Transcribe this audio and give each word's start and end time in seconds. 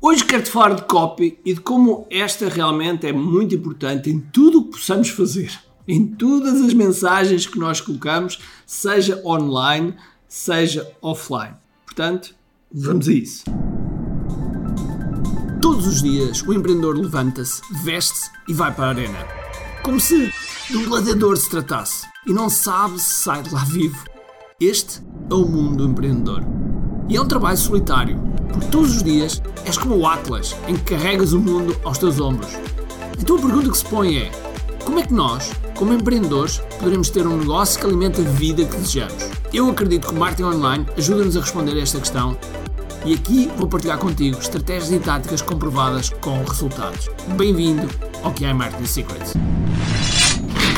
Hoje 0.00 0.24
quero-te 0.24 0.50
falar 0.50 0.76
de 0.76 0.82
copy 0.82 1.40
e 1.44 1.54
de 1.54 1.60
como 1.60 2.06
esta 2.08 2.48
realmente 2.48 3.04
é 3.04 3.12
muito 3.12 3.56
importante 3.56 4.08
em 4.08 4.20
tudo 4.20 4.60
o 4.60 4.64
que 4.66 4.70
possamos 4.70 5.08
fazer. 5.08 5.50
Em 5.88 6.06
todas 6.06 6.62
as 6.62 6.72
mensagens 6.72 7.48
que 7.48 7.58
nós 7.58 7.80
colocamos, 7.80 8.38
seja 8.64 9.20
online, 9.24 9.96
seja 10.28 10.88
offline. 11.02 11.56
Portanto, 11.84 12.32
vamos 12.72 13.08
a 13.08 13.12
isso. 13.12 13.42
Todos 15.60 15.88
os 15.88 16.00
dias 16.00 16.42
o 16.42 16.54
empreendedor 16.54 16.96
levanta-se, 16.96 17.60
veste-se 17.82 18.30
e 18.46 18.54
vai 18.54 18.72
para 18.72 18.84
a 18.84 18.90
arena. 18.90 19.18
Como 19.82 19.98
se 19.98 20.32
de 20.70 20.76
um 20.76 20.84
gladiador 20.84 21.36
se 21.36 21.50
tratasse 21.50 22.06
e 22.24 22.32
não 22.32 22.48
sabe 22.48 23.00
se 23.00 23.22
sai 23.22 23.42
de 23.42 23.52
lá 23.52 23.64
vivo. 23.64 24.04
Este 24.60 25.02
é 25.28 25.34
o 25.34 25.44
mundo 25.44 25.78
do 25.78 25.90
empreendedor. 25.90 26.44
E 27.08 27.16
é 27.16 27.20
um 27.20 27.26
trabalho 27.26 27.58
solitário, 27.58 28.27
porque 28.52 28.68
todos 28.68 28.96
os 28.96 29.02
dias 29.02 29.42
és 29.64 29.76
como 29.76 29.96
o 29.96 30.06
Atlas, 30.06 30.56
em 30.66 30.74
que 30.74 30.94
carregas 30.94 31.32
o 31.32 31.40
mundo 31.40 31.76
aos 31.84 31.98
teus 31.98 32.20
ombros. 32.20 32.50
Então 33.18 33.36
a 33.36 33.40
pergunta 33.40 33.70
que 33.70 33.78
se 33.78 33.84
põe 33.84 34.16
é: 34.16 34.30
como 34.84 35.00
é 35.00 35.02
que 35.02 35.12
nós, 35.12 35.52
como 35.76 35.92
empreendedores, 35.92 36.58
poderemos 36.78 37.10
ter 37.10 37.26
um 37.26 37.36
negócio 37.36 37.80
que 37.80 37.86
alimente 37.86 38.20
a 38.20 38.24
vida 38.24 38.64
que 38.64 38.76
desejamos? 38.76 39.30
Eu 39.52 39.68
acredito 39.70 40.08
que 40.08 40.14
o 40.14 40.18
marketing 40.18 40.44
online 40.44 40.86
ajuda-nos 40.96 41.36
a 41.36 41.40
responder 41.40 41.72
a 41.72 41.82
esta 41.82 41.98
questão 41.98 42.36
e 43.04 43.14
aqui 43.14 43.50
vou 43.56 43.68
partilhar 43.68 43.98
contigo 43.98 44.38
estratégias 44.38 44.90
e 44.92 44.98
táticas 44.98 45.40
comprovadas 45.40 46.10
com 46.20 46.42
resultados. 46.42 47.08
Bem-vindo 47.36 47.88
ao 48.22 48.32
QI 48.32 48.52
Marketing 48.52 48.86
Secrets. 48.86 49.34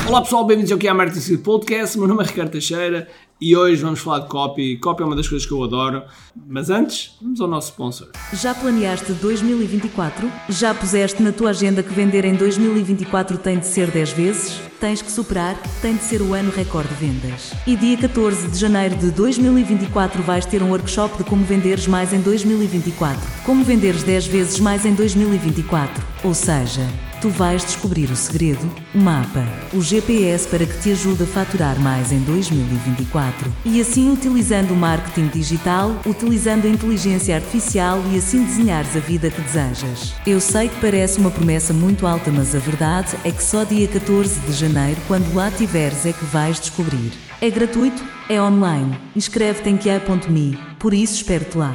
Olá 0.07 0.23
pessoal, 0.23 0.45
bem-vindos 0.45 0.73
ao 0.73 0.79
QI 0.79 0.93
Marketing 0.93 1.21
Secrets 1.21 1.45
Podcast. 1.45 1.99
Meu 1.99 2.09
nome 2.09 2.23
é 2.23 2.27
Ricardo 2.27 2.51
Teixeira 2.51 3.09
e 3.41 3.57
hoje 3.57 3.83
vamos 3.83 4.01
falar 4.01 4.21
de 4.21 4.29
copy. 4.29 4.77
Copy 4.77 5.03
é 5.03 5.07
uma 5.07 5.17
das 5.17 5.29
coisas 5.29 5.47
que 5.47 5.53
eu 5.53 5.63
adoro. 5.65 6.03
Mas 6.47 6.71
antes, 6.71 7.17
vamos 7.21 7.41
ao 7.41 7.49
nosso 7.49 7.71
sponsor. 7.71 8.09
Já 8.33 8.55
planeaste 8.55 9.13
2024? 9.15 10.31
Já 10.49 10.75
puseste 10.75 11.23
na 11.23 11.33
tua 11.33 11.51
agenda 11.51 11.83
que 11.83 11.93
vender 11.93 12.25
em 12.25 12.35
2024 12.35 13.39
tem 13.39 13.59
de 13.59 13.67
ser 13.67 13.91
10 13.91 14.13
vezes? 14.13 14.70
Tens 14.81 15.03
que 15.03 15.13
superar, 15.13 15.61
tem 15.83 15.95
de 15.95 16.03
ser 16.05 16.23
o 16.23 16.33
ano 16.33 16.51
recorde 16.51 16.89
de 16.89 16.95
vendas. 16.95 17.53
E 17.67 17.77
dia 17.77 17.99
14 17.99 18.49
de 18.49 18.59
janeiro 18.59 18.97
de 18.97 19.11
2024 19.11 20.23
vais 20.23 20.47
ter 20.47 20.63
um 20.63 20.71
workshop 20.71 21.19
de 21.19 21.25
como 21.25 21.45
venderes 21.45 21.87
mais 21.87 22.15
em 22.15 22.21
2024. 22.23 23.21
Como 23.45 23.63
venderes 23.63 24.03
10 24.03 24.27
vezes 24.27 24.59
mais 24.59 24.87
em 24.87 24.95
2024. 24.95 26.03
Ou 26.25 26.33
seja, 26.33 26.89
Tu 27.21 27.29
vais 27.29 27.63
descobrir 27.63 28.11
o 28.11 28.17
segredo, 28.17 28.67
o 28.95 28.99
mapa, 28.99 29.47
o 29.75 29.83
GPS 29.83 30.49
para 30.49 30.65
que 30.65 30.79
te 30.81 30.93
ajude 30.93 31.25
a 31.25 31.27
faturar 31.27 31.79
mais 31.79 32.13
em 32.13 32.21
2024. 32.21 33.53
E 33.63 33.79
assim, 33.79 34.11
utilizando 34.11 34.71
o 34.71 34.77
marketing 34.77 35.29
digital, 35.29 35.95
utilizando 36.07 36.65
a 36.65 36.71
inteligência 36.71 37.35
artificial 37.35 38.03
e 38.11 38.17
assim 38.17 38.43
desenhares 38.43 38.97
a 38.97 39.01
vida 39.01 39.31
que 39.31 39.39
desejas. 39.43 40.15
Eu 40.27 40.41
sei 40.41 40.71
que 40.71 40.81
parece 40.81 41.19
uma 41.19 41.31
promessa 41.31 41.75
muito 41.75 42.07
alta, 42.07 42.31
mas 42.31 42.55
a 42.55 42.59
verdade 42.59 43.15
é 43.23 43.31
que 43.31 43.45
só 43.45 43.65
dia 43.65 43.87
14 43.87 44.41
de 44.41 44.53
janeiro, 44.55 44.70
quando 45.07 45.35
lá 45.35 45.51
tiveres, 45.51 46.07
é 46.07 46.13
que 46.13 46.25
vais 46.27 46.61
descobrir. 46.61 47.13
É 47.41 47.51
gratuito, 47.51 48.03
é 48.29 48.41
online. 48.41 48.99
Inscreve-te 49.17 49.69
em 49.69 49.77
QA.me, 49.77 50.57
por 50.79 50.95
isso 50.95 51.17
espero-te 51.17 51.59
lá. 51.59 51.75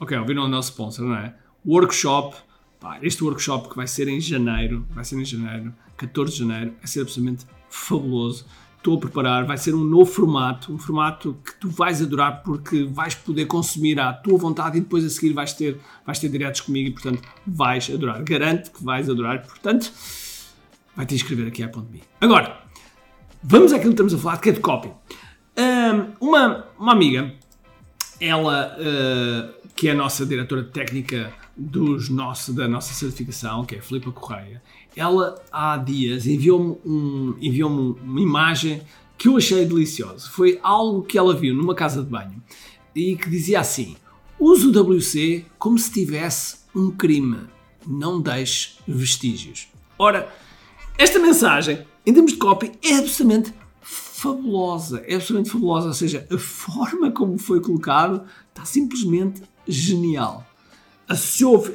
Ok, 0.00 0.16
ouviram 0.18 0.44
o 0.44 0.48
nosso 0.48 0.70
sponsor, 0.70 1.06
não 1.06 1.16
é? 1.16 1.34
Workshop 1.64 2.36
Pá, 2.82 2.98
este 3.00 3.22
workshop 3.22 3.68
que 3.68 3.76
vai 3.76 3.86
ser 3.86 4.08
em 4.08 4.20
janeiro, 4.20 4.84
vai 4.90 5.04
ser 5.04 5.14
em 5.14 5.24
janeiro, 5.24 5.72
14 5.96 6.32
de 6.32 6.38
janeiro, 6.40 6.74
vai 6.78 6.86
ser 6.88 7.02
absolutamente 7.02 7.46
fabuloso. 7.70 8.44
Estou 8.76 8.96
a 8.96 8.98
preparar, 8.98 9.46
vai 9.46 9.56
ser 9.56 9.72
um 9.72 9.84
novo 9.84 10.10
formato, 10.10 10.72
um 10.72 10.76
formato 10.76 11.38
que 11.44 11.54
tu 11.60 11.70
vais 11.70 12.02
adorar 12.02 12.42
porque 12.42 12.82
vais 12.82 13.14
poder 13.14 13.46
consumir 13.46 14.00
à 14.00 14.12
tua 14.12 14.36
vontade 14.36 14.78
e 14.78 14.80
depois 14.80 15.04
a 15.04 15.08
seguir 15.08 15.32
vais 15.32 15.52
ter, 15.52 15.78
vais 16.04 16.18
ter 16.18 16.28
diretos 16.28 16.62
comigo 16.62 16.88
e 16.88 16.92
portanto 16.92 17.22
vais 17.46 17.88
adorar. 17.88 18.20
Garanto 18.24 18.72
que 18.72 18.82
vais 18.82 19.08
adorar, 19.08 19.46
portanto 19.46 19.92
vai 20.96 21.06
te 21.06 21.14
inscrever 21.14 21.48
aqui 21.48 21.62
a 21.62 21.66
.me. 21.68 22.02
Agora, 22.20 22.62
vamos 23.42 23.72
àquilo 23.72 23.90
que 23.90 24.02
estamos 24.02 24.14
a 24.14 24.18
falar, 24.18 24.38
que 24.38 24.50
é 24.50 24.52
de 24.52 24.60
copy. 24.60 24.90
Um, 25.58 26.28
uma, 26.28 26.66
uma 26.78 26.92
amiga, 26.92 27.34
ela 28.20 28.76
uh, 28.78 29.68
que 29.74 29.88
é 29.88 29.92
a 29.92 29.94
nossa 29.94 30.24
diretora 30.24 30.64
técnica 30.64 31.32
dos 31.56 32.08
nosso, 32.08 32.52
da 32.52 32.66
nossa 32.66 32.94
certificação, 32.94 33.64
que 33.64 33.74
é 33.74 33.78
a 33.78 33.82
Filipa 33.82 34.10
Correia, 34.10 34.62
ela 34.96 35.34
há 35.50 35.76
dias 35.76 36.26
enviou-me 36.26 36.78
um, 36.84 37.36
enviou 37.40 37.70
uma 37.70 38.20
imagem 38.20 38.82
que 39.18 39.28
eu 39.28 39.36
achei 39.36 39.64
deliciosa. 39.64 40.28
Foi 40.30 40.58
algo 40.62 41.02
que 41.02 41.18
ela 41.18 41.34
viu 41.34 41.54
numa 41.54 41.74
casa 41.74 42.02
de 42.02 42.08
banho 42.08 42.42
e 42.94 43.16
que 43.16 43.28
dizia 43.28 43.60
assim: 43.60 43.96
use 44.38 44.66
o 44.66 44.70
WC 44.70 45.44
como 45.58 45.78
se 45.78 45.92
tivesse 45.92 46.58
um 46.74 46.90
crime, 46.90 47.40
não 47.86 48.20
deixe 48.20 48.78
vestígios. 48.86 49.68
Ora, 49.98 50.32
esta 50.98 51.18
mensagem, 51.18 51.86
em 52.04 52.12
termos 52.12 52.32
de 52.32 52.38
copy, 52.38 52.72
é 52.82 52.96
absolutamente 52.96 53.52
fabulosa. 53.80 55.02
É 55.06 55.14
absolutamente 55.14 55.50
fabulosa. 55.50 55.88
Ou 55.88 55.94
seja, 55.94 56.26
a 56.30 56.38
forma 56.38 57.10
como 57.10 57.38
foi 57.38 57.60
colocado 57.60 58.24
está 58.50 58.64
simplesmente 58.64 59.42
genial 59.66 60.46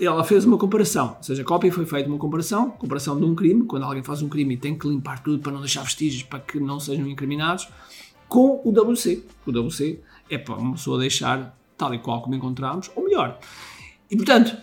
ela 0.02 0.24
fez 0.24 0.46
uma 0.46 0.58
comparação, 0.58 1.16
ou 1.18 1.24
seja, 1.24 1.42
a 1.42 1.46
cópia 1.46 1.72
foi 1.72 1.86
feita 1.86 2.10
uma 2.10 2.18
comparação, 2.18 2.72
comparação 2.72 3.18
de 3.18 3.26
um 3.26 3.36
crime, 3.36 3.66
quando 3.66 3.84
alguém 3.84 4.04
faz 4.04 4.22
um 4.22 4.30
crime 4.30 4.56
e 4.56 4.58
tem 4.58 4.78
que 4.78 4.88
limpar 4.88 5.22
tudo 5.22 5.40
para 5.40 5.52
não 5.52 5.60
deixar 5.60 5.84
vestígios 5.84 6.24
para 6.24 6.40
que 6.40 6.60
não 6.60 6.80
sejam 6.80 7.08
incriminados, 7.08 7.68
com 8.28 8.62
o 8.64 8.72
WC. 8.72 9.24
O 9.46 9.52
WC 9.52 10.00
é 10.30 10.38
para 10.38 10.56
uma 10.56 10.74
pessoa 10.74 11.00
deixar 11.00 11.56
tal 11.78 11.94
e 11.94 12.00
qual 12.00 12.22
como 12.22 12.36
encontramos, 12.36 12.90
ou 12.96 13.04
melhor. 13.04 13.38
E 14.10 14.16
portanto, 14.16 14.58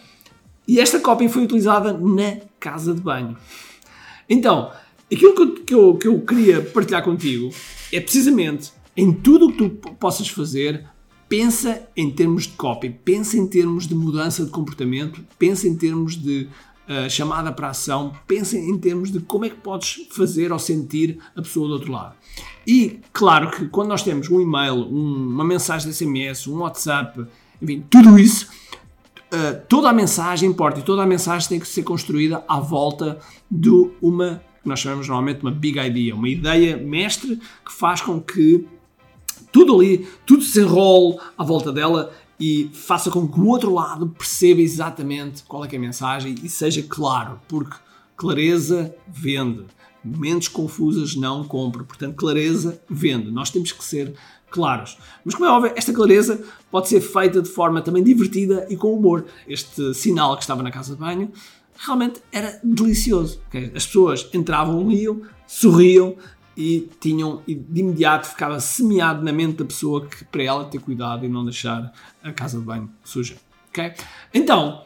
e 0.66 0.80
esta 0.80 0.98
cópia 0.98 1.28
foi 1.28 1.44
utilizada 1.44 1.92
na 1.92 2.38
casa 2.58 2.94
de 2.94 3.00
banho. 3.00 3.36
Então, 4.28 4.70
aquilo 5.12 5.34
que 5.34 5.42
eu, 5.42 5.54
que 5.54 5.74
eu, 5.74 5.94
que 5.96 6.08
eu 6.08 6.20
queria 6.20 6.62
partilhar 6.62 7.02
contigo 7.02 7.50
é 7.92 8.00
precisamente 8.00 8.72
em 8.96 9.12
tudo 9.12 9.46
o 9.46 9.52
que 9.52 9.58
tu 9.58 9.70
possas 9.94 10.28
fazer 10.28 10.84
pensa 11.28 11.88
em 11.96 12.10
termos 12.10 12.44
de 12.44 12.50
copy, 12.50 12.90
pensa 12.90 13.36
em 13.36 13.46
termos 13.46 13.86
de 13.86 13.94
mudança 13.94 14.44
de 14.44 14.50
comportamento, 14.50 15.24
pensa 15.38 15.66
em 15.66 15.74
termos 15.74 16.16
de 16.16 16.48
uh, 16.88 17.08
chamada 17.08 17.52
para 17.52 17.70
ação, 17.70 18.12
pensa 18.26 18.56
em 18.56 18.78
termos 18.78 19.10
de 19.10 19.20
como 19.20 19.44
é 19.44 19.50
que 19.50 19.56
podes 19.56 20.06
fazer 20.10 20.52
ou 20.52 20.58
sentir 20.58 21.18
a 21.34 21.42
pessoa 21.42 21.66
do 21.66 21.74
outro 21.74 21.92
lado. 21.92 22.14
E 22.66 23.00
claro 23.12 23.50
que 23.50 23.66
quando 23.66 23.88
nós 23.88 24.02
temos 24.02 24.28
um 24.30 24.40
e-mail, 24.40 24.74
um, 24.74 25.28
uma 25.28 25.44
mensagem 25.44 25.90
de 25.90 25.96
SMS, 25.96 26.46
um 26.46 26.58
WhatsApp, 26.58 27.26
enfim, 27.60 27.84
tudo 27.90 28.18
isso, 28.18 28.48
uh, 29.34 29.60
toda 29.68 29.88
a 29.88 29.92
mensagem 29.92 30.48
importa 30.48 30.80
e 30.80 30.82
toda 30.82 31.02
a 31.02 31.06
mensagem 31.06 31.48
tem 31.48 31.60
que 31.60 31.68
ser 31.68 31.82
construída 31.82 32.44
à 32.48 32.60
volta 32.60 33.18
de 33.50 33.70
uma 34.00 34.42
que 34.62 34.68
nós 34.68 34.80
chamamos 34.80 35.06
normalmente 35.06 35.42
uma 35.42 35.50
big 35.50 35.78
idea, 35.78 36.14
uma 36.14 36.28
ideia 36.28 36.76
mestre 36.76 37.38
que 37.64 37.72
faz 37.72 38.00
com 38.00 38.18
que 38.18 38.66
tudo 39.52 39.78
ali, 39.78 40.08
tudo 40.24 40.42
se 40.42 40.60
enrole 40.60 41.18
à 41.36 41.44
volta 41.44 41.70
dela 41.70 42.12
e 42.40 42.70
faça 42.72 43.10
com 43.10 43.28
que 43.28 43.38
o 43.38 43.46
outro 43.46 43.72
lado 43.72 44.08
perceba 44.08 44.60
exatamente 44.60 45.44
qual 45.44 45.64
é, 45.64 45.68
é 45.70 45.76
a 45.76 45.80
mensagem 45.80 46.34
e 46.42 46.48
seja 46.48 46.82
claro, 46.82 47.40
porque 47.46 47.76
clareza 48.16 48.94
vende. 49.06 49.64
Mentes 50.04 50.48
confusas 50.48 51.14
não 51.14 51.44
compram. 51.44 51.84
Portanto, 51.84 52.16
clareza 52.16 52.80
vende. 52.90 53.30
Nós 53.30 53.50
temos 53.50 53.72
que 53.72 53.84
ser 53.84 54.14
claros. 54.54 54.96
Mas, 55.24 55.34
como 55.34 55.46
é 55.46 55.50
óbvio, 55.50 55.72
esta 55.74 55.92
clareza 55.92 56.40
pode 56.70 56.88
ser 56.88 57.00
feita 57.00 57.42
de 57.42 57.48
forma 57.48 57.82
também 57.82 58.04
divertida 58.04 58.64
e 58.70 58.76
com 58.76 58.94
humor. 58.94 59.26
Este 59.48 59.92
sinal 59.94 60.36
que 60.36 60.42
estava 60.42 60.62
na 60.62 60.70
casa 60.70 60.94
de 60.94 61.00
banho 61.00 61.32
realmente 61.76 62.22
era 62.30 62.60
delicioso. 62.62 63.40
As 63.74 63.84
pessoas 63.84 64.30
entravam, 64.32 64.88
liam, 64.88 65.22
sorriam, 65.44 66.14
e 66.56 66.88
tinham 67.00 67.42
e 67.48 67.54
de 67.56 67.80
imediato 67.80 68.28
ficava 68.28 68.60
semeado 68.60 69.24
na 69.24 69.32
mente 69.32 69.56
da 69.56 69.64
pessoa 69.64 70.06
que 70.06 70.24
para 70.24 70.40
ela 70.40 70.64
ter 70.64 70.78
cuidado 70.78 71.26
e 71.26 71.28
não 71.28 71.42
deixar 71.42 71.92
a 72.22 72.32
casa 72.32 72.60
de 72.60 72.64
banho 72.64 72.88
suja. 73.02 73.34
Okay? 73.70 73.92
Então, 74.32 74.84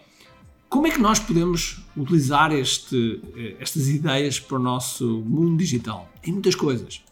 como 0.70 0.86
é 0.86 0.90
que 0.90 0.98
nós 0.98 1.18
podemos 1.18 1.82
utilizar 1.94 2.52
este, 2.52 3.20
eh, 3.36 3.56
estas 3.60 3.86
ideias 3.86 4.40
para 4.40 4.56
o 4.56 4.58
nosso 4.58 5.22
mundo 5.26 5.58
digital? 5.58 6.10
Em 6.24 6.32
muitas 6.32 6.54
coisas. 6.54 7.02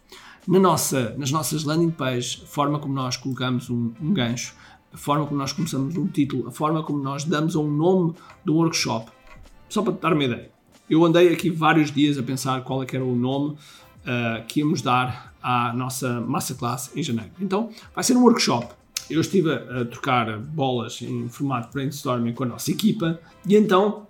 Na 0.47 0.59
nossa, 0.59 1.13
nas 1.17 1.29
nossas 1.29 1.65
landing 1.65 1.91
pages, 1.91 2.41
a 2.41 2.47
forma 2.47 2.79
como 2.79 2.93
nós 2.93 3.17
colocamos 3.17 3.69
um, 3.69 3.91
um 4.01 4.13
gancho, 4.13 4.55
a 4.93 4.97
forma 4.97 5.25
como 5.25 5.37
nós 5.37 5.51
começamos 5.51 5.97
um 5.97 6.07
título, 6.07 6.47
a 6.47 6.51
forma 6.51 6.81
como 6.83 7.03
nós 7.03 7.25
damos 7.25 7.55
um 7.55 7.69
nome 7.69 8.13
do 8.45 8.55
workshop. 8.55 9.11
Só 9.67 9.81
para 9.81 9.91
te 9.91 9.99
dar 9.99 10.13
uma 10.13 10.23
ideia. 10.23 10.49
Eu 10.89 11.03
andei 11.03 11.33
aqui 11.33 11.49
vários 11.49 11.91
dias 11.91 12.17
a 12.17 12.23
pensar 12.23 12.63
qual 12.63 12.81
é 12.81 12.85
que 12.85 12.95
era 12.95 13.03
o 13.03 13.13
nome 13.13 13.49
uh, 13.55 14.45
que 14.47 14.61
íamos 14.61 14.81
dar 14.81 15.33
à 15.43 15.73
nossa 15.73 16.21
masterclass 16.21 16.95
em 16.95 17.03
janeiro. 17.03 17.31
Então, 17.41 17.69
vai 17.93 18.05
ser 18.05 18.15
um 18.15 18.21
workshop. 18.21 18.73
Eu 19.09 19.19
estive 19.19 19.51
a, 19.51 19.81
a 19.81 19.85
trocar 19.85 20.39
bolas 20.39 21.01
em 21.01 21.27
formato 21.27 21.73
brainstorming 21.73 22.31
com 22.31 22.45
a 22.45 22.47
nossa 22.47 22.71
equipa 22.71 23.19
e 23.45 23.57
então 23.57 24.07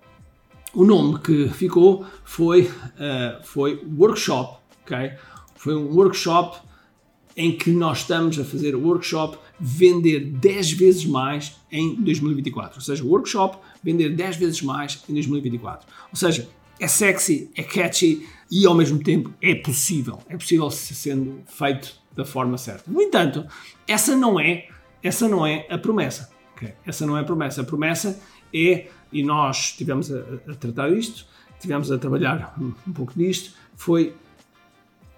o 0.72 0.84
nome 0.84 1.18
que 1.18 1.48
ficou 1.48 2.06
foi, 2.24 2.62
uh, 2.62 3.42
foi 3.42 3.84
workshop, 3.98 4.58
ok? 4.84 5.16
Foi 5.58 5.74
um 5.74 5.94
workshop 5.94 6.58
em 7.36 7.56
que 7.56 7.70
nós 7.70 7.98
estamos 7.98 8.38
a 8.38 8.44
fazer 8.44 8.74
o 8.74 8.80
workshop 8.80 9.38
vender 9.60 10.20
10 10.20 10.72
vezes 10.72 11.04
mais 11.04 11.56
em 11.70 11.94
2024. 11.94 12.76
Ou 12.76 12.80
seja, 12.80 13.04
o 13.04 13.08
workshop 13.08 13.58
vender 13.82 14.14
10 14.14 14.36
vezes 14.36 14.62
mais 14.62 15.02
em 15.08 15.12
2024. 15.12 15.86
Ou 16.10 16.16
seja, 16.16 16.48
é 16.80 16.88
sexy, 16.88 17.50
é 17.54 17.62
catchy 17.62 18.26
e 18.50 18.66
ao 18.66 18.74
mesmo 18.74 18.98
tempo 18.98 19.32
é 19.40 19.54
possível. 19.54 20.18
É 20.28 20.36
possível 20.36 20.70
sendo 20.70 21.42
feito 21.46 21.94
da 22.14 22.24
forma 22.24 22.58
certa. 22.58 22.90
No 22.90 23.00
entanto, 23.00 23.46
essa 23.86 24.16
não 24.16 24.38
é, 24.38 24.68
essa 25.02 25.28
não 25.28 25.46
é 25.46 25.66
a 25.70 25.78
promessa. 25.78 26.30
Okay? 26.56 26.74
Essa 26.84 27.06
não 27.06 27.16
é 27.16 27.20
a 27.20 27.24
promessa. 27.24 27.60
A 27.60 27.64
promessa 27.64 28.20
é, 28.52 28.88
e 29.12 29.22
nós 29.22 29.70
estivemos 29.70 30.12
a, 30.12 30.18
a 30.48 30.54
tratar 30.54 30.90
disto, 30.90 31.26
estivemos 31.54 31.90
a 31.92 31.98
trabalhar 31.98 32.54
um, 32.60 32.72
um 32.86 32.92
pouco 32.92 33.12
disto, 33.16 33.52
foi 33.76 34.14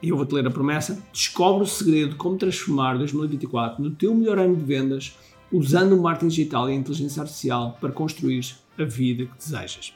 e 0.03 0.09
eu 0.09 0.17
vou-te 0.17 0.35
ler 0.35 0.47
a 0.47 0.51
promessa, 0.51 1.03
descobre 1.13 1.65
o 1.65 1.67
segredo 1.67 2.11
de 2.11 2.17
como 2.17 2.37
transformar 2.37 2.97
2024 2.99 3.83
no 3.83 3.91
teu 3.91 4.15
melhor 4.15 4.39
ano 4.39 4.57
de 4.57 4.65
vendas 4.65 5.17
usando 5.53 5.93
o 5.93 6.03
marketing 6.03 6.29
digital 6.29 6.69
e 6.69 6.73
a 6.73 6.77
inteligência 6.77 7.23
artificial 7.23 7.77
para 7.81 7.91
construir 7.91 8.57
a 8.79 8.85
vida 8.85 9.27
que 9.27 9.37
desejas. 9.37 9.93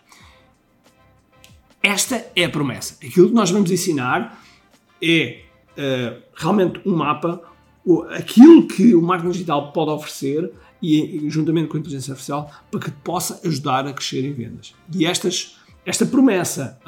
Esta 1.83 2.27
é 2.35 2.45
a 2.45 2.49
promessa. 2.49 2.97
Aquilo 3.05 3.29
que 3.29 3.35
nós 3.35 3.51
vamos 3.51 3.71
ensinar 3.71 4.43
é 5.03 5.43
uh, 5.77 6.23
realmente 6.35 6.81
um 6.87 6.97
mapa, 6.97 7.41
aquilo 8.11 8.67
que 8.67 8.95
o 8.95 9.03
marketing 9.03 9.33
digital 9.33 9.73
pode 9.73 9.91
oferecer 9.91 10.51
e 10.83 11.29
juntamente 11.31 11.69
com 11.69 11.77
a 11.77 11.81
inteligência 11.81 12.13
artificial 12.13 12.51
para 12.71 12.81
que 12.81 12.91
te 12.91 12.97
possa 13.03 13.41
ajudar 13.47 13.87
a 13.87 13.93
crescer 13.93 14.25
em 14.25 14.33
vendas. 14.33 14.75
E 14.95 15.07
estas 15.07 15.59
esta 15.87 16.07
promessa 16.07 16.79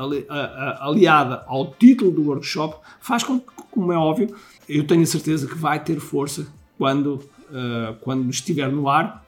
aliada 0.81 1.45
ao 1.47 1.73
título 1.73 2.11
do 2.11 2.23
workshop 2.23 2.79
faz 3.01 3.23
com 3.23 3.39
que, 3.39 3.53
como 3.71 3.93
é 3.93 3.97
óbvio, 3.97 4.35
eu 4.69 4.87
tenho 4.87 5.03
a 5.03 5.07
certeza 5.07 5.47
que 5.47 5.55
vai 5.55 5.83
ter 5.83 6.01
força 6.01 6.47
quando, 6.79 7.15
uh, 7.51 7.95
quando 8.01 8.29
estiver 8.31 8.71
no 8.71 8.89
ar. 8.89 9.25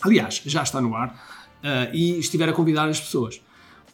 Aliás, 0.00 0.40
já 0.46 0.62
está 0.62 0.80
no 0.80 0.94
ar 0.94 1.08
uh, 1.08 1.94
e 1.94 2.18
estiver 2.18 2.48
a 2.48 2.52
convidar 2.52 2.88
as 2.88 3.00
pessoas. 3.00 3.40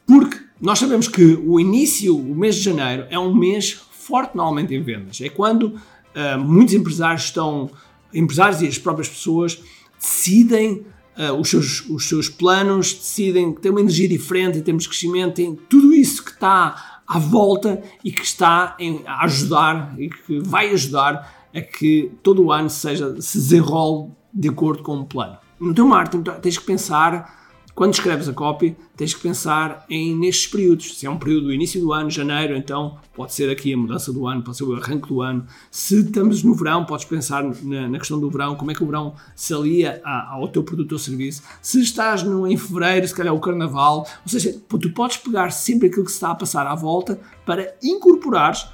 Porque 0.06 0.38
nós 0.60 0.78
sabemos 0.78 1.08
que 1.08 1.34
o 1.44 1.58
início, 1.58 2.16
o 2.16 2.34
mês 2.34 2.56
de 2.56 2.62
janeiro, 2.62 3.06
é 3.08 3.18
um 3.18 3.34
mês 3.34 3.72
forte 3.90 4.36
normalmente 4.36 4.74
em 4.74 4.82
vendas. 4.82 5.20
É 5.20 5.30
quando 5.30 5.68
uh, 5.68 6.38
muitos 6.38 6.74
empresários 6.74 7.24
estão, 7.24 7.70
empresários 8.12 8.60
e 8.60 8.66
as 8.66 8.78
próprias 8.78 9.08
pessoas 9.08 9.62
decidem 9.98 10.84
uh, 11.18 11.32
os, 11.38 11.48
seus, 11.48 11.88
os 11.88 12.08
seus 12.08 12.28
planos, 12.28 12.92
decidem 12.92 13.54
que 13.54 13.60
têm 13.60 13.70
uma 13.70 13.80
energia 13.80 14.08
diferente 14.08 14.58
em 14.58 14.62
termos 14.62 14.84
de 14.84 14.88
crescimento, 14.88 15.34
tem 15.34 15.54
tudo 15.68 15.92
isso 15.92 16.24
que 16.24 16.30
está 16.30 17.00
à 17.06 17.18
volta 17.18 17.82
e 18.04 18.10
que 18.10 18.22
está 18.22 18.76
em, 18.78 19.02
a 19.06 19.24
ajudar 19.24 19.94
e 19.98 20.08
que 20.08 20.40
vai 20.40 20.70
ajudar 20.70 21.48
a 21.54 21.60
que 21.60 22.10
todo 22.22 22.42
o 22.44 22.52
ano 22.52 22.70
seja, 22.70 23.20
se 23.20 23.38
desenrole 23.38 24.10
de 24.32 24.48
acordo 24.48 24.82
com 24.82 24.96
um 24.96 25.04
plano. 25.04 25.38
No 25.60 25.72
teu 25.72 25.86
marketing 25.86 26.24
tens 26.40 26.58
que 26.58 26.64
pensar 26.64 27.43
quando 27.74 27.92
escreves 27.92 28.28
a 28.28 28.32
copy, 28.32 28.76
tens 28.96 29.12
que 29.12 29.20
pensar 29.20 29.84
em 29.90 30.16
nestes 30.16 30.46
períodos. 30.46 30.96
Se 30.96 31.06
é 31.06 31.10
um 31.10 31.18
período 31.18 31.46
do 31.46 31.52
início 31.52 31.80
do 31.80 31.92
ano, 31.92 32.08
janeiro, 32.08 32.56
então 32.56 32.98
pode 33.12 33.34
ser 33.34 33.50
aqui 33.50 33.74
a 33.74 33.76
mudança 33.76 34.12
do 34.12 34.28
ano, 34.28 34.42
pode 34.42 34.56
ser 34.56 34.64
o 34.64 34.76
arranque 34.76 35.08
do 35.08 35.20
ano. 35.20 35.44
Se 35.72 36.00
estamos 36.00 36.44
no 36.44 36.54
verão, 36.54 36.84
podes 36.84 37.04
pensar 37.04 37.42
na, 37.42 37.88
na 37.88 37.98
questão 37.98 38.20
do 38.20 38.30
verão, 38.30 38.54
como 38.54 38.70
é 38.70 38.74
que 38.74 38.82
o 38.82 38.86
verão 38.86 39.14
se 39.34 39.52
alia 39.52 40.00
ao 40.04 40.46
teu 40.46 40.62
produto 40.62 40.92
ou 40.92 40.98
serviço. 40.98 41.42
Se 41.60 41.80
estás 41.80 42.22
no, 42.22 42.46
em 42.46 42.56
fevereiro, 42.56 43.08
se 43.08 43.14
calhar 43.14 43.34
o 43.34 43.40
carnaval. 43.40 44.06
Ou 44.22 44.28
seja, 44.28 44.56
tu 44.68 44.90
podes 44.90 45.16
pegar 45.16 45.50
sempre 45.50 45.88
aquilo 45.88 46.04
que 46.04 46.12
se 46.12 46.16
está 46.16 46.30
a 46.30 46.34
passar 46.36 46.68
à 46.68 46.76
volta 46.76 47.18
para 47.44 47.74
incorporares 47.82 48.66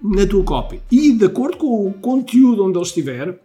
na 0.00 0.24
tua 0.26 0.44
copy. 0.44 0.80
E 0.92 1.12
de 1.12 1.24
acordo 1.24 1.56
com 1.56 1.88
o 1.88 1.92
conteúdo 1.92 2.64
onde 2.64 2.78
ele 2.78 2.86
estiver, 2.86 3.40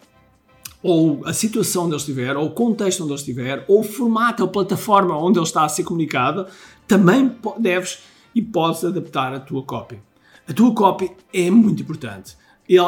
ou 0.84 1.22
a 1.26 1.32
situação 1.32 1.86
onde 1.86 1.94
ele 1.94 2.02
estiver, 2.02 2.36
ou 2.36 2.48
o 2.48 2.52
contexto 2.52 3.02
onde 3.02 3.14
ele 3.14 3.20
estiver, 3.20 3.66
ou 3.70 3.80
o 3.80 3.84
formato, 3.84 4.44
a 4.44 4.48
plataforma 4.48 5.18
onde 5.18 5.40
ele 5.40 5.46
está 5.46 5.64
a 5.64 5.70
ser 5.70 5.84
comunicado, 5.84 6.46
também 6.86 7.34
deves 7.58 8.00
e 8.36 8.42
podes 8.42 8.84
adaptar 8.84 9.34
a 9.34 9.40
tua 9.40 9.64
copy. 9.64 9.98
A 10.46 10.52
tua 10.52 10.74
copy 10.76 11.10
é 11.34 11.50
muito 11.50 11.82
importante. 11.82 12.36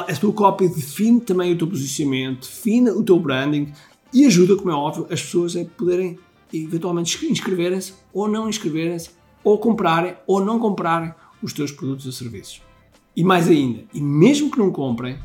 A 0.07 0.13
tua 0.15 0.33
copy 0.33 0.68
define 0.68 1.21
também 1.21 1.53
o 1.53 1.57
teu 1.57 1.68
posicionamento, 1.68 2.42
define 2.42 2.89
o 2.89 3.01
teu 3.01 3.18
branding 3.18 3.71
e 4.13 4.25
ajuda, 4.25 4.57
como 4.57 4.71
é 4.71 4.74
óbvio, 4.74 5.07
as 5.09 5.21
pessoas 5.21 5.56
a 5.56 5.63
poderem 5.63 6.19
eventualmente 6.53 7.25
inscreverem-se 7.25 7.94
ou 8.13 8.27
não 8.27 8.50
inscreverem-se, 8.50 9.12
ou 9.44 9.57
comprarem 9.57 10.15
ou 10.27 10.44
não 10.44 10.59
comprarem 10.59 11.13
os 11.41 11.53
teus 11.53 11.71
produtos 11.71 12.06
ou 12.06 12.12
serviços. 12.12 12.62
E 13.15 13.24
mais 13.24 13.48
ainda, 13.48 13.83
e 13.94 14.01
mesmo 14.01 14.51
que 14.51 14.57
não 14.57 14.71
comprem, 14.71 15.18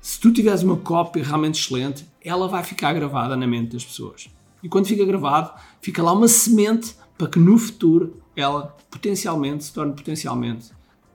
se 0.00 0.20
tu 0.20 0.32
tiveres 0.32 0.62
uma 0.62 0.76
cópia 0.76 1.22
realmente 1.22 1.60
excelente, 1.60 2.06
ela 2.22 2.48
vai 2.48 2.62
ficar 2.62 2.92
gravada 2.92 3.36
na 3.36 3.46
mente 3.46 3.72
das 3.72 3.84
pessoas. 3.84 4.28
E 4.62 4.68
quando 4.68 4.86
fica 4.86 5.04
gravado, 5.04 5.52
fica 5.80 6.02
lá 6.02 6.12
uma 6.12 6.28
semente 6.28 6.94
para 7.16 7.28
que 7.28 7.38
no 7.38 7.58
futuro 7.58 8.20
ela 8.34 8.76
potencialmente 8.90 9.64
se 9.64 9.72
torne 9.72 9.92
potencialmente 9.92 10.70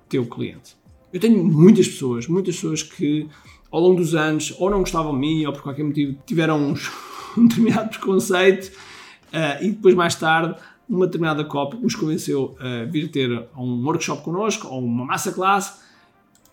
teu 0.10 0.26
cliente. 0.26 0.76
Eu 1.12 1.20
tenho 1.20 1.44
muitas 1.44 1.88
pessoas, 1.88 2.28
muitas 2.28 2.56
pessoas 2.56 2.84
que 2.84 3.28
ao 3.72 3.80
longo 3.80 3.96
dos 3.96 4.14
anos 4.14 4.54
ou 4.60 4.70
não 4.70 4.80
gostavam 4.80 5.14
de 5.14 5.20
mim 5.20 5.46
ou 5.46 5.54
por 5.54 5.64
qualquer 5.64 5.84
motivo 5.84 6.18
tiveram 6.26 6.72
uns, 6.72 6.92
um 7.38 7.48
determinado 7.48 7.90
preconceito 7.90 8.68
uh, 8.68 9.64
e 9.64 9.72
depois 9.72 9.96
mais 9.96 10.16
tarde 10.16 10.56
uma 10.88 11.06
determinada 11.06 11.44
cópia 11.44 11.80
os 11.82 11.96
convenceu 11.96 12.56
a 12.60 12.86
vir 12.86 13.10
ter 13.10 13.48
um 13.58 13.84
workshop 13.86 14.22
connosco 14.24 14.68
ou 14.68 14.84
uma 14.84 15.06
massa 15.06 15.32
classe 15.32 15.82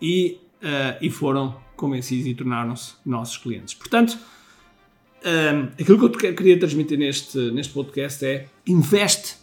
e, 0.01 0.39
uh, 0.63 0.97
e 1.01 1.09
foram 1.09 1.55
convencidos 1.81 2.27
e 2.27 2.35
tornaram-se 2.35 2.93
nossos 3.03 3.37
clientes. 3.37 3.73
Portanto, 3.73 4.17
um, 5.25 5.63
aquilo 5.81 6.09
que 6.09 6.27
eu 6.27 6.35
queria 6.35 6.57
transmitir 6.57 6.97
neste, 6.97 7.37
neste 7.51 7.73
podcast 7.73 8.23
é 8.23 8.47
investe 8.67 9.37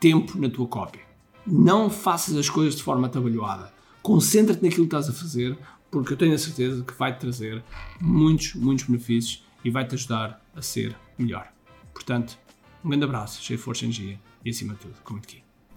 tempo 0.00 0.38
na 0.38 0.48
tua 0.48 0.66
cópia. 0.66 1.02
Não 1.46 1.90
faças 1.90 2.36
as 2.36 2.48
coisas 2.48 2.74
de 2.74 2.82
forma 2.82 3.06
atabalhoada. 3.06 3.72
Concentra-te 4.02 4.62
naquilo 4.62 4.88
que 4.88 4.96
estás 4.96 5.08
a 5.08 5.12
fazer, 5.12 5.56
porque 5.90 6.14
eu 6.14 6.16
tenho 6.16 6.34
a 6.34 6.38
certeza 6.38 6.82
que 6.82 6.94
vai-te 6.94 7.20
trazer 7.20 7.62
muitos, 8.00 8.54
muitos 8.54 8.86
benefícios 8.86 9.44
e 9.62 9.70
vai-te 9.70 9.94
ajudar 9.94 10.42
a 10.56 10.62
ser 10.62 10.96
melhor. 11.18 11.52
Portanto, 11.92 12.38
um 12.82 12.88
grande 12.88 13.04
abraço, 13.04 13.42
cheio 13.42 13.58
de 13.58 13.62
força 13.62 13.84
e 13.84 13.86
energia 13.86 14.20
e, 14.44 14.50
acima 14.50 14.74
de 14.74 14.80
tudo, 14.80 14.94
com 15.04 15.14
muito 15.14 15.26
aqui. 15.26 15.43